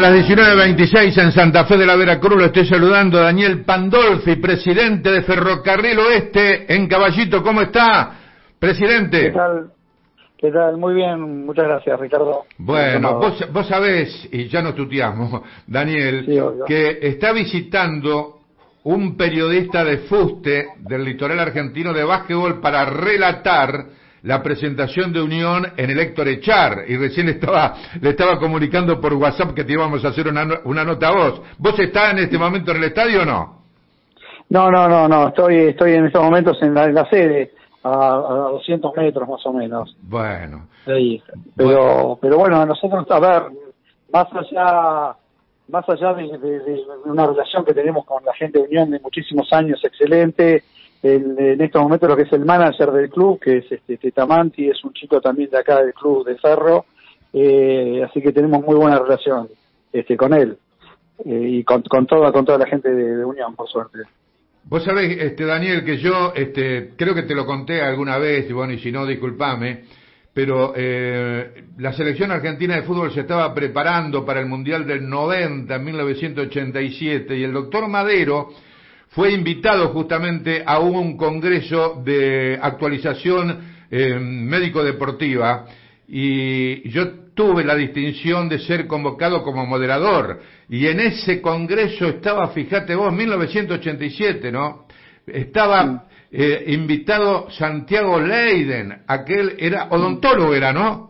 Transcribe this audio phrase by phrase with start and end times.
[0.00, 2.38] las 19.26 en Santa Fe de la Veracruz.
[2.38, 7.42] Lo estoy saludando a Daniel Pandolfi, presidente de Ferrocarril Oeste en Caballito.
[7.42, 8.12] ¿Cómo está,
[8.58, 9.22] presidente?
[9.22, 9.70] ¿Qué tal?
[10.36, 10.76] ¿Qué tal?
[10.76, 12.44] Muy bien, muchas gracias, Ricardo.
[12.58, 16.26] Bueno, vos, vos sabés, y ya no tuteamos, Daniel,
[16.66, 18.38] que está visitando
[18.84, 23.86] un periodista de fuste del litoral argentino de básquetbol para relatar
[24.22, 29.00] la presentación de Unión en el Héctor Echar y recién le estaba, le estaba comunicando
[29.00, 31.42] por WhatsApp que te íbamos a hacer una, una nota a vos.
[31.58, 33.58] ¿Vos estás en este momento en el estadio o no?
[34.50, 37.52] No, no, no, no, estoy, estoy en estos momentos en la, sede,
[37.82, 39.94] a, a, 200 metros más o menos.
[40.02, 40.66] Bueno.
[41.54, 43.42] Pero, pero bueno, nosotros, a ver,
[44.10, 45.14] más allá,
[45.68, 49.80] más allá de una relación que tenemos con la gente de Unión de muchísimos años
[49.84, 50.62] excelente,
[51.02, 54.82] en estos momentos lo que es el manager del club, que es este Tetamanti, es
[54.84, 56.86] un chico también de acá del club de Ferro,
[57.32, 59.48] eh, así que tenemos muy buena relación
[59.92, 60.56] este con él
[61.24, 63.98] eh, y con, con, toda con toda la gente de, Unión, por suerte.
[64.64, 68.52] Vos sabés, este, Daniel, que yo este, creo que te lo conté alguna vez, y
[68.52, 69.84] bueno, y si no, discúlpame,
[70.34, 75.74] pero eh, la selección argentina de fútbol se estaba preparando para el Mundial del 90,
[75.74, 78.50] en 1987, y el doctor Madero
[79.08, 83.58] fue invitado justamente a un congreso de actualización
[83.90, 85.64] eh, médico-deportiva
[86.06, 92.48] y yo tuve la distinción de ser convocado como moderador y en ese congreso estaba,
[92.48, 94.86] fíjate vos, 1987, ¿no?
[95.26, 101.08] Estaba eh, invitado Santiago Leiden, aquel era odontólogo, era, ¿no?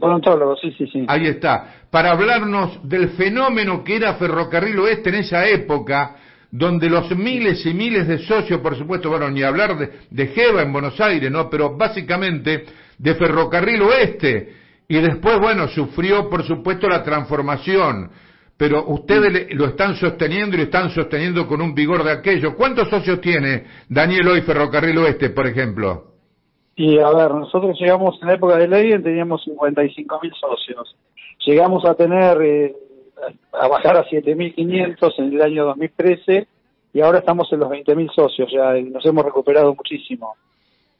[0.00, 1.04] Odontólogo, sí, sí, sí.
[1.06, 6.16] Ahí está, para hablarnos del fenómeno que era Ferrocarril Oeste en esa época,
[6.52, 10.62] donde los miles y miles de socios, por supuesto, bueno, ni hablar de, de Jeva
[10.62, 11.48] en Buenos Aires, ¿no?
[11.48, 12.66] Pero básicamente
[12.98, 14.52] de Ferrocarril Oeste.
[14.86, 18.10] Y después, bueno, sufrió, por supuesto, la transformación.
[18.58, 22.54] Pero ustedes lo están sosteniendo y lo están sosteniendo con un vigor de aquello.
[22.54, 26.12] ¿Cuántos socios tiene Daniel hoy Ferrocarril Oeste, por ejemplo?
[26.76, 30.96] Y a ver, nosotros llegamos en la época de Leyen, teníamos 55 mil socios.
[31.46, 32.76] Llegamos a tener eh,
[33.52, 36.46] a bajar a 7.500 en el año 2013
[36.94, 40.34] y ahora estamos en los 20.000 socios ya nos hemos recuperado muchísimo.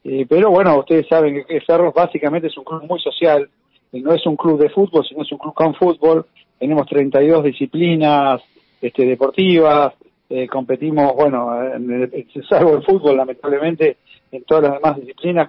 [0.05, 3.49] Eh, pero bueno, ustedes saben que Ferros básicamente es un club muy social,
[3.93, 6.27] y no es un club de fútbol, sino es un club con fútbol.
[6.59, 8.41] Tenemos 32 disciplinas
[8.81, 9.93] este, deportivas,
[10.31, 12.11] eh, competimos, bueno, en
[12.49, 13.99] salvo el fútbol, lamentablemente,
[14.31, 15.49] en todas las demás disciplinas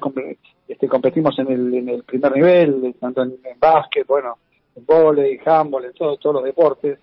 [0.68, 4.38] este, competimos en el, en el primer nivel, tanto en, en básquet, bueno,
[4.82, 7.00] volei, handball, en todos los deportes.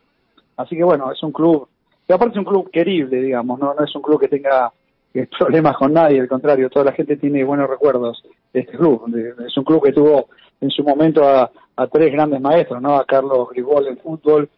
[0.57, 1.69] Así que bueno, es un club,
[2.09, 4.73] y aparte es un club querible, digamos, no, no es un club que tenga
[5.15, 8.23] eh, problemas con nadie, al contrario, toda la gente tiene buenos recuerdos
[8.53, 9.15] de este club.
[9.47, 10.29] Es un club que tuvo
[10.61, 11.51] en su momento a,
[11.91, 12.97] tres grandes maestros, ¿no?
[12.97, 14.51] A Carlos Grigol en fútbol,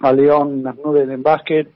[0.00, 1.66] a León Nasnuden en básquet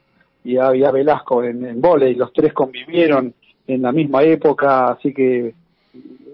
[0.43, 2.13] y a, Velasco en, en volei.
[2.13, 3.33] Los tres convivieron
[3.65, 5.55] en la misma época, así que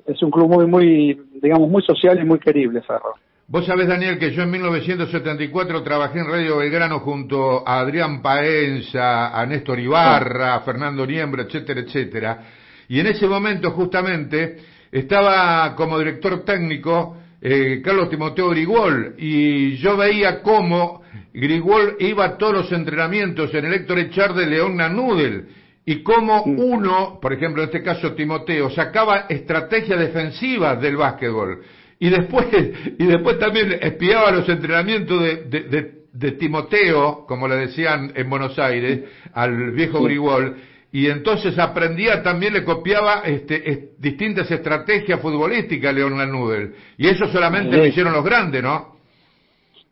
[0.05, 3.13] es un club muy, muy, digamos, muy social y muy querible, Ferro.
[3.46, 9.38] Vos sabés, Daniel, que yo en 1974 trabajé en Radio Belgrano junto a Adrián Paenza,
[9.38, 12.40] a Néstor Ibarra, a Fernando Niembro, etcétera, etcétera.
[12.88, 14.59] Y en ese momento, justamente,
[14.90, 21.02] estaba como director técnico eh, Carlos Timoteo Grigol, y yo veía cómo
[21.34, 25.50] Grigol iba a todos los entrenamientos en el Héctor Echar de León Nanudel,
[25.86, 31.62] y cómo uno, por ejemplo, en este caso Timoteo, sacaba estrategias defensivas del básquetbol
[32.00, 32.48] y después,
[33.00, 39.02] y después también espiaba los entrenamientos de, de, Timoteo, como le decían en Buenos Aires,
[39.34, 40.56] al viejo Grigol,
[40.92, 46.76] y entonces aprendía también, le copiaba este, distintas estrategias futbolísticas a León Lanudel.
[47.00, 48.94] Y eso solamente lo hicieron los grandes, ¿no?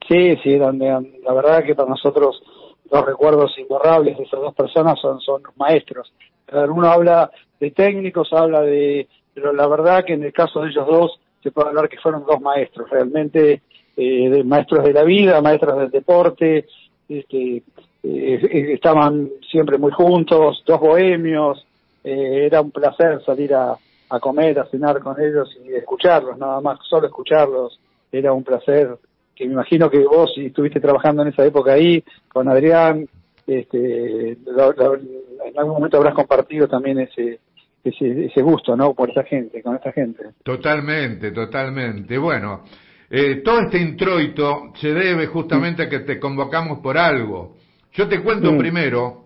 [0.07, 0.85] Sí, sí, donde,
[1.23, 2.43] la verdad que para nosotros
[2.91, 6.13] los recuerdos imborrables de esas dos personas son, son maestros.
[6.51, 9.07] Uno habla de técnicos, habla de...
[9.33, 12.25] Pero la verdad que en el caso de ellos dos, se puede hablar que fueron
[12.25, 13.61] dos maestros, realmente
[13.97, 16.65] eh, maestros de la vida, maestros del deporte,
[17.09, 17.63] este, eh,
[18.03, 21.65] eh, estaban siempre muy juntos, dos bohemios,
[22.03, 23.77] era un placer salir a,
[24.19, 27.79] comer, a cenar con ellos y escucharlos, nada más, solo escucharlos,
[28.11, 28.97] era un placer
[29.35, 33.07] que me imagino que vos, si estuviste trabajando en esa época ahí, con Adrián,
[33.45, 37.39] este, en algún momento habrás compartido también ese,
[37.83, 38.93] ese, ese gusto, ¿no?
[38.93, 40.23] Por esa gente, con esta gente.
[40.43, 42.17] Totalmente, totalmente.
[42.17, 42.63] Bueno,
[43.09, 47.55] eh, todo este introito se debe justamente a que te convocamos por algo.
[47.93, 49.25] Yo te cuento primero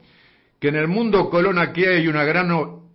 [0.60, 2.50] que en el mundo Colón aquí hay una gran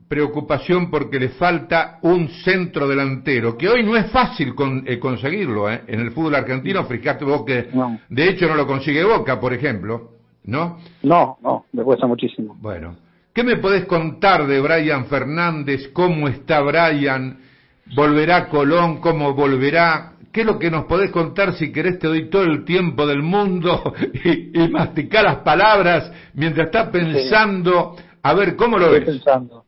[0.09, 4.53] preocupación porque le falta un centro delantero, que hoy no es fácil
[4.85, 5.83] eh, conseguirlo ¿eh?
[5.87, 6.85] en el fútbol argentino.
[6.85, 7.69] Fíjate vos que,
[8.09, 10.15] de hecho, no lo consigue Boca, por ejemplo,
[10.47, 10.79] ¿no?
[11.05, 12.57] No, no, le cuesta muchísimo.
[12.61, 12.97] Bueno,
[13.32, 15.88] ¿qué me podés contar de Brian Fernández?
[15.93, 17.38] ¿Cómo está Brian?
[17.94, 19.00] ¿Volverá Colón?
[19.00, 20.12] ¿Cómo volverá?
[20.32, 23.23] ¿Qué es lo que nos podés contar si querés te doy todo el tiempo del
[23.23, 23.94] mundo
[24.25, 29.65] y, y masticar las palabras mientras estás pensando a ver cómo lo estoy Pensando.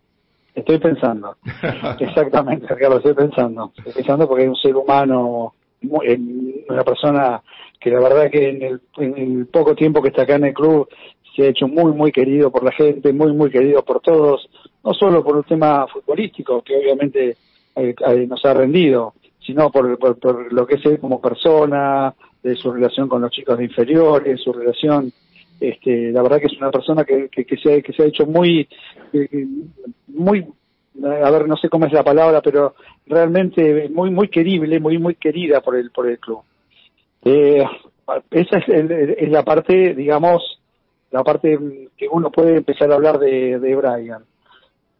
[0.55, 1.37] Estoy pensando.
[1.99, 3.73] Exactamente, Ricardo, estoy pensando.
[3.77, 7.43] Estoy pensando porque es un ser humano, una persona
[7.81, 10.55] que la verdad que en el, en el poco tiempo que está acá en el
[10.55, 10.89] club
[11.35, 14.49] se ha hecho muy, muy querido por la gente, muy, muy querido por todos,
[14.85, 17.37] no solo por un tema futbolístico, que obviamente
[17.77, 22.57] eh, eh, nos ha rendido, sino por, por, lo que es él como persona, de
[22.57, 25.13] su relación con los chicos de inferiores, su relación,
[25.61, 28.27] este, la verdad que es una persona que, que, se, ha, que se ha hecho
[28.27, 28.69] muy,
[30.09, 30.47] muy,
[31.05, 32.75] a ver, no sé cómo es la palabra, pero
[33.07, 36.41] realmente muy, muy querible, muy, muy querida por el, por el club.
[37.25, 37.65] Eh,
[38.31, 40.61] esa es, es, la parte, digamos,
[41.13, 41.59] la parte
[41.97, 44.25] que uno puede empezar a hablar de, de Brian.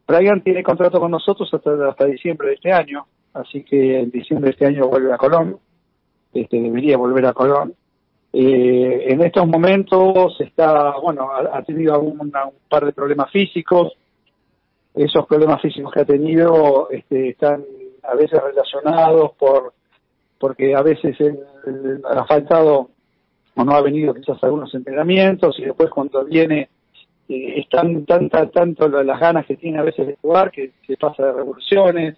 [0.07, 4.47] Brian tiene contrato con nosotros hasta, hasta diciembre de este año así que en diciembre
[4.47, 5.57] de este año vuelve a Colón,
[6.33, 7.73] este, debería volver a Colón.
[8.31, 12.31] Eh, en estos momentos está, bueno, ha, tenido un
[12.69, 13.93] par de problemas físicos.
[14.95, 17.63] Esos problemas físicos que ha tenido este, están
[18.03, 19.73] a veces relacionados por
[20.39, 21.39] porque a veces él,
[22.03, 22.89] ha faltado
[23.55, 26.69] o no ha venido quizás a algunos entrenamientos y después cuando viene
[27.29, 31.25] eh, están tanta, tanto las ganas que tiene a veces de jugar que se pasa
[31.25, 32.17] de revoluciones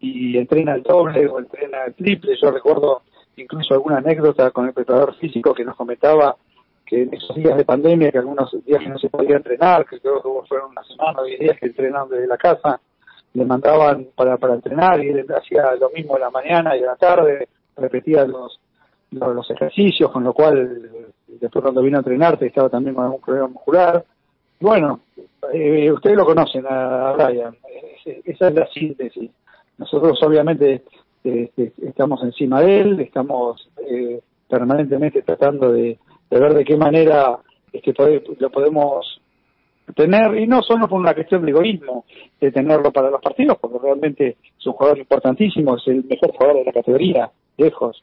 [0.00, 2.36] y entrena el doble o entrena el triple.
[2.40, 3.02] Yo recuerdo
[3.36, 6.36] incluso alguna anécdota con el preparador físico que nos comentaba
[6.84, 10.00] que en esos días de pandemia, que algunos días que no se podía entrenar, que
[10.00, 12.80] creo que fueron una semana o diez días que entrenaban desde la casa,
[13.34, 16.86] le mandaban para, para entrenar y él hacía lo mismo en la mañana y en
[16.86, 18.60] la tarde, repetía los,
[19.12, 20.88] los, ejercicios, con lo cual
[21.26, 24.04] después cuando vino a entrenar estaba también con algún problema muscular.
[24.60, 25.00] Bueno,
[25.52, 27.56] eh, ustedes lo conocen a Brian,
[28.04, 29.30] esa es la síntesis.
[29.78, 30.82] Nosotros obviamente
[31.24, 35.98] este, estamos encima de él, estamos eh, permanentemente tratando de,
[36.30, 37.38] ver de qué manera
[37.72, 37.94] este,
[38.38, 39.20] lo podemos
[39.94, 42.04] tener, y no solo por una cuestión de egoísmo,
[42.40, 46.56] de tenerlo para los partidos, porque realmente es un jugador importantísimo, es el mejor jugador
[46.58, 48.02] de la categoría, lejos.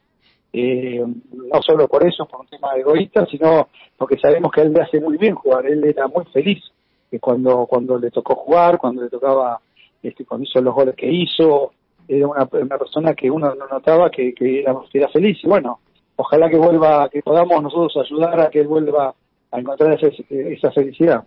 [0.52, 4.72] Eh, no solo por eso, por un tema egoísta, sino porque sabemos que a él
[4.72, 6.62] le hace muy bien jugar, él era muy feliz
[7.10, 9.60] que cuando, cuando le tocó jugar, cuando le tocaba
[10.02, 11.72] este, cuando hizo los goles que hizo,
[12.08, 15.38] era una, persona que uno no notaba que, que, era, feliz.
[15.42, 15.80] Y bueno,
[16.16, 19.14] ojalá que vuelva, que podamos nosotros ayudar a que él vuelva
[19.50, 21.24] a encontrar esa, felicidad.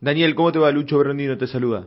[0.00, 0.70] Daniel, ¿cómo te va?
[0.70, 1.86] Lucho Berrondino te saluda.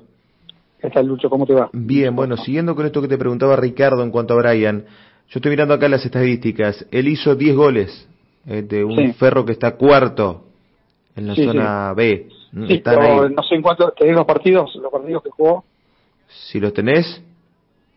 [0.79, 1.29] ¿Qué tal, Lucho?
[1.29, 1.69] ¿Cómo te va?
[1.73, 4.85] Bien, bueno, siguiendo con esto que te preguntaba Ricardo en cuanto a Brian,
[5.29, 6.85] yo estoy mirando acá las estadísticas.
[6.91, 8.07] Él hizo 10 goles
[8.45, 10.43] eh, de un ferro que está cuarto
[11.15, 12.27] en la zona B.
[12.29, 15.65] Sí, no sé en cuánto, tenés los partidos, los partidos que jugó.
[16.27, 17.21] Si los tenés.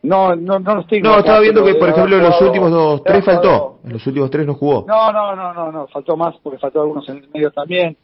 [0.01, 1.09] No, no, no los tengo.
[1.09, 3.81] No, estaba viendo que, por ejemplo, en los últimos dos, tres faltó.
[3.85, 4.85] En los últimos tres no jugó.
[4.87, 7.97] No, no, no, no, no, faltó más porque faltó algunos en el medio también.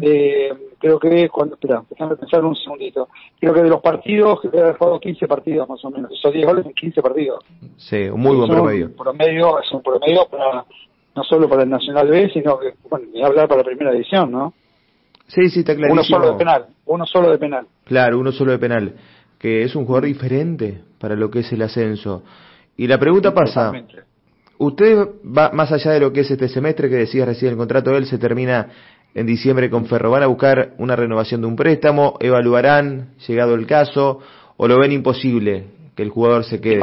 [0.00, 3.08] eh, creo que, cuando, espera, déjame pensar un segundito.
[3.38, 6.10] Creo que de los partidos, que haber jugado 15 partidos más o menos.
[6.12, 7.44] Esos 10 goles en 15 partidos.
[7.76, 8.86] Sí, un muy buen promedio.
[8.86, 9.60] Un promedio.
[9.60, 10.64] Es un promedio para,
[11.14, 14.30] no solo para el Nacional B, sino que, bueno, ni hablar para la primera edición,
[14.30, 14.54] ¿no?
[15.26, 15.94] Sí, sí, está clarísimo.
[15.94, 17.66] Uno solo de penal, uno solo de penal.
[17.84, 18.94] Claro, uno solo de penal
[19.42, 22.22] que es un jugador diferente para lo que es el ascenso.
[22.76, 23.72] Y la pregunta pasa,
[24.56, 27.90] usted va más allá de lo que es este semestre que decía recién el contrato
[27.90, 28.68] de él se termina
[29.14, 32.16] en diciembre con Ferro, ¿van a buscar una renovación de un préstamo?
[32.20, 34.20] ¿Evaluarán, llegado el caso,
[34.56, 35.64] o lo ven imposible
[35.96, 36.78] que el jugador se quede?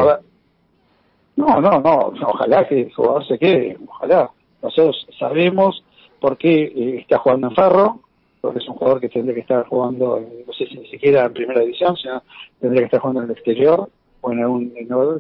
[1.38, 4.30] No, no, no, ojalá que el jugador se quede, ojalá.
[4.62, 5.82] Nosotros sabemos
[6.20, 8.02] por qué eh, está jugando en Ferro,
[8.42, 11.34] porque es un jugador que tendría que estar jugando, no sé si ni siquiera en
[11.34, 12.24] primera división, sino
[12.60, 13.90] tendría que estar jugando en el exterior,
[14.22, 14.74] o en algún,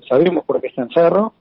[0.07, 1.33] sabemos por qué está en Cerro,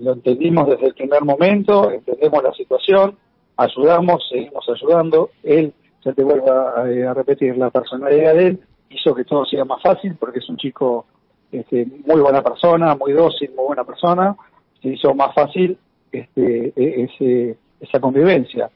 [0.00, 3.16] lo entendimos desde el primer momento, entendemos la situación,
[3.56, 5.72] ayudamos, seguimos ayudando, él,
[6.04, 10.16] ya te vuelvo a, repetir, la personalidad de él hizo que todo sea más fácil,
[10.18, 11.06] porque es un chico
[11.52, 14.36] este, muy buena persona, muy dócil, muy buena persona,
[14.82, 15.78] se hizo más fácil
[16.12, 18.70] este, e, ese, esa convivencia.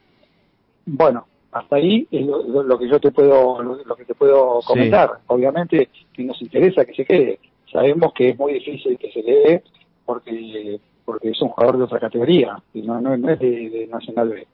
[0.87, 5.11] Bueno, hasta ahí es lo, que yo te puedo lo, que te puedo comentar.
[5.27, 7.39] Obviamente que nos interesa que se quede
[7.73, 9.63] sabemos que es muy difícil que se quede
[10.05, 14.47] porque porque es un jugador de otra categoría y no, no, es de, Nacional B.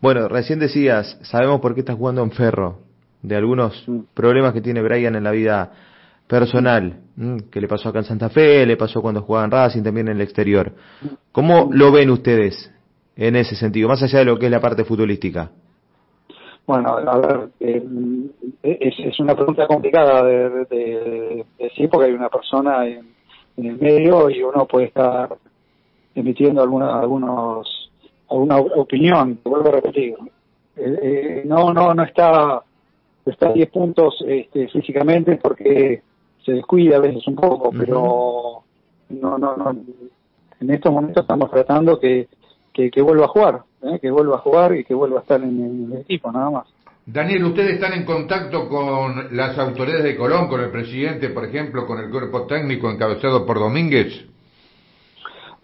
[0.00, 2.78] Bueno recién decías sabemos por qué estás jugando en Ferro
[3.22, 5.72] de algunos problemas que tiene Brian en la vida
[6.26, 7.00] personal,
[7.50, 10.16] que le pasó acá en Santa Fe, le pasó cuando jugaba en Racing, también en
[10.16, 10.72] el exterior.
[11.30, 12.72] ¿Cómo lo ven ustedes
[13.16, 15.50] en ese sentido, más allá de lo que es la parte futbolística?
[16.66, 18.30] Bueno, a ver, eh,
[18.62, 23.12] es, una pregunta complicada de, decir porque hay una persona en,
[23.56, 25.28] el medio y uno puede estar
[26.14, 27.90] emitiendo alguna, algunos,
[28.30, 30.14] alguna opinión, vuelvo a repetir.
[30.76, 32.62] Eh, eh, no, no, no está,
[33.26, 36.02] está a 10 puntos este, físicamente porque
[36.44, 38.62] se descuida a veces un poco, pero
[39.10, 39.76] no, no, no.
[40.60, 42.28] En estos momentos estamos tratando que,
[42.72, 43.98] que, vuelva a jugar, ¿eh?
[44.00, 46.68] que vuelva a jugar y que vuelva a estar en el, equipo, nada más.
[47.04, 51.86] Daniel, ¿ustedes están en contacto con las autoridades de Colón, con el presidente, por ejemplo,
[51.86, 54.24] con el cuerpo técnico encabezado por Domínguez?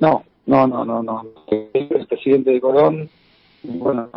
[0.00, 1.26] No, no, no, no, no.
[1.72, 3.08] El presidente de Colón,
[3.62, 4.08] bueno,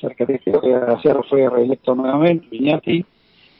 [0.00, 3.04] cerca de que ayer fue reelecto nuevamente, Viñati,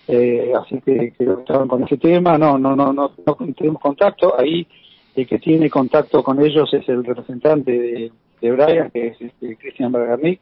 [0.07, 4.39] eh, así que, que estaban con ese tema, no, no, no, no, no tenemos contacto,
[4.39, 4.67] ahí
[5.15, 9.57] el que tiene contacto con ellos es el representante de, de Brian, que es este,
[9.57, 10.41] Cristian Bergarnik,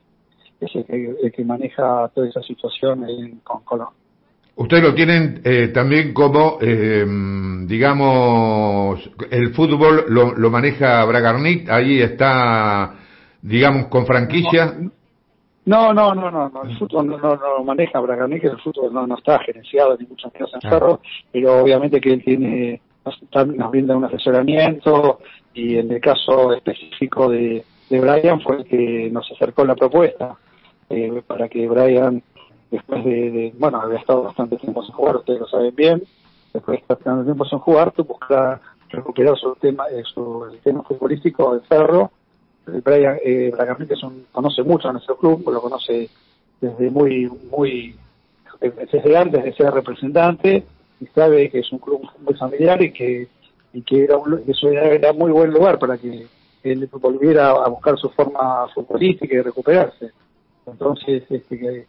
[0.60, 3.04] es el que, maneja toda esa situación
[3.44, 3.88] con Colón.
[4.56, 7.04] Ustedes lo tienen eh, también como, eh,
[7.66, 12.94] digamos, el fútbol lo, lo maneja Bragarnik, ahí está,
[13.42, 14.74] digamos, con franquicia.
[15.66, 19.06] No, no, no, no, no, el fútbol no, no, lo maneja Bragarnik, el fútbol no,
[19.06, 21.00] no está gerenciado ni mucho menos en Cerro,
[21.30, 25.18] pero obviamente que él tiene, nos, brinda un asesoramiento
[25.52, 30.36] y en el caso específico de, de Brian fue el que nos acercó la propuesta
[30.90, 32.22] eh, para que Brian,
[32.70, 36.02] después de, bueno, había estado bastante tiempo sin jugar, ustedes lo saben bien,
[36.52, 40.82] después de estar bastante tiempo sin jugar, buscar recuperar su tema, eh, su, el tema
[40.82, 42.10] futbolístico de Ferro,
[42.66, 43.52] Brian, eh,
[43.88, 46.08] es un, conoce mucho a nuestro club, lo conoce
[46.60, 47.96] desde muy, muy,
[48.60, 50.64] desde antes de ser representante,
[51.00, 53.28] y sabe que es un club muy familiar y que,
[53.72, 56.26] y que era un, eso era, muy buen lugar para que
[56.72, 60.10] él volviera a buscar su forma futbolística y recuperarse.
[60.66, 61.86] Entonces, este, que,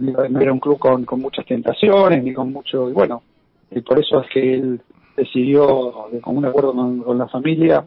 [0.00, 3.22] no era un club con, con muchas tentaciones ni con mucho, y bueno,
[3.70, 4.80] y por eso es que él
[5.16, 7.86] decidió, con un acuerdo con la familia,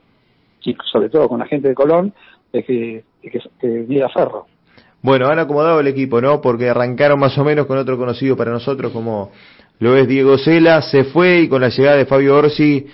[0.63, 2.13] y sobre todo con la gente de Colón,
[2.51, 4.46] de que, que, que Ferro.
[5.01, 6.41] Bueno, han acomodado el equipo, ¿no?
[6.41, 9.32] Porque arrancaron más o menos con otro conocido para nosotros como
[9.79, 12.88] lo es Diego Cela, se fue y con la llegada de Fabio Orsi,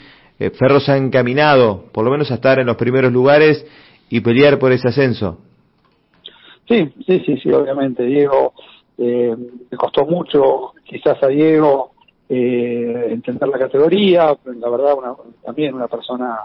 [0.43, 3.65] eh, Ferro se ha encaminado, por lo menos a estar en los primeros lugares
[4.09, 5.37] y pelear por ese ascenso.
[6.67, 8.03] Sí, sí, sí, sí, obviamente.
[8.03, 8.53] Diego,
[8.97, 9.35] eh,
[9.71, 11.91] me costó mucho, quizás a Diego,
[12.27, 15.13] eh, entender la categoría, la verdad, una,
[15.45, 16.39] también una persona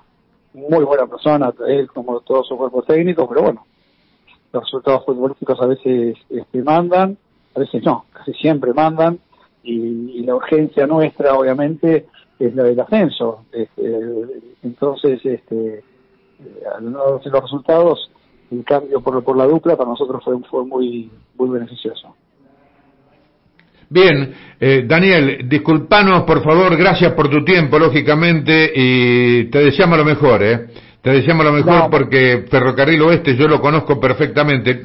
[0.55, 3.67] muy buena persona, él como todo su cuerpo técnico, pero bueno,
[4.53, 7.17] los resultados futbolísticos a veces este, mandan,
[7.55, 9.19] a veces no, casi siempre mandan,
[9.63, 12.07] y, la urgencia nuestra, obviamente,
[12.39, 13.45] es la del ascenso.
[13.53, 14.01] Este,
[14.63, 15.83] entonces, este,
[16.77, 18.11] al no darse los resultados,
[18.51, 22.15] el cambio por, por la dupla para nosotros fue, fue muy, muy beneficioso.
[23.91, 30.05] Bien, eh, Daniel, disculpanos por favor, gracias por tu tiempo, lógicamente, y te deseamos lo
[30.05, 30.67] mejor, ¿eh?
[31.01, 34.83] Te deseamos lo mejor porque Ferrocarril Oeste yo lo conozco perfectamente,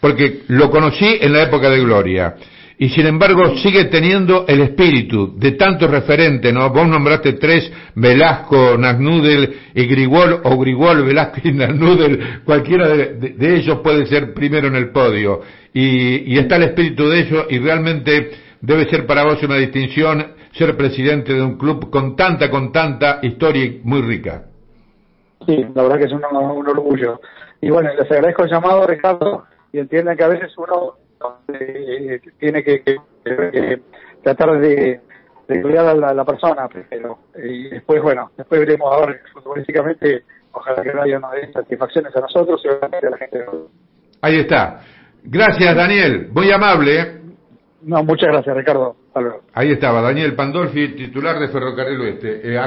[0.00, 2.36] porque lo conocí en la época de Gloria.
[2.78, 6.68] Y sin embargo sigue teniendo el espíritu de tantos referentes, ¿no?
[6.70, 13.78] Vos nombraste tres, Velasco, Nagnudel y Grigol, o Grigol, Velasco y Nagnudel, cualquiera de, ellos
[13.82, 15.40] puede ser primero en el podio.
[15.72, 18.30] Y, y está el espíritu de ellos y realmente
[18.60, 23.20] debe ser para vos una distinción ser presidente de un club con tanta, con tanta
[23.22, 24.44] historia muy rica.
[25.46, 27.20] Sí, la verdad que es un, un orgullo.
[27.60, 30.94] Y bueno, les agradezco el llamado, Ricardo, y entiendan que a veces uno
[31.52, 32.82] eh, tiene que,
[34.22, 35.00] tratar de,
[35.46, 37.18] cuidar a la, persona primero.
[37.36, 42.14] Y después, bueno, después veremos a ver futbolísticamente, ojalá que no haya una de satisfacciones
[42.16, 43.44] a nosotros y a la gente.
[44.22, 44.80] Ahí está.
[45.24, 46.28] Gracias, Daniel.
[46.32, 47.00] Muy amable.
[47.00, 47.20] ¿eh?
[47.82, 48.96] No, muchas gracias, Ricardo.
[49.54, 52.40] Ahí estaba, Daniel Pandolfi, titular de Ferrocarril Oeste.
[52.42, 52.58] Eh,